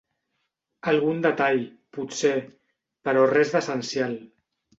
Algun 0.91 1.19
detall, 1.25 1.61
potser, 1.99 2.33
però 3.09 3.27
res 3.35 3.53
d'essencial. 3.59 4.19